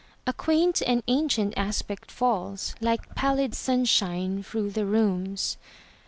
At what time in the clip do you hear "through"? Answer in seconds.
4.41-4.71